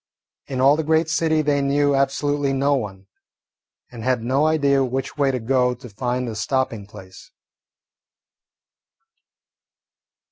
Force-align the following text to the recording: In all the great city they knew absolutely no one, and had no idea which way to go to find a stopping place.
In 0.47 0.59
all 0.61 0.77
the 0.77 0.83
great 0.83 1.09
city 1.11 1.43
they 1.43 1.61
knew 1.61 1.93
absolutely 1.93 2.53
no 2.53 2.73
one, 2.73 3.05
and 3.91 4.03
had 4.03 4.23
no 4.23 4.47
idea 4.47 4.83
which 4.83 5.15
way 5.15 5.29
to 5.29 5.39
go 5.39 5.75
to 5.75 5.89
find 5.89 6.27
a 6.27 6.33
stopping 6.35 6.87
place. 6.87 7.29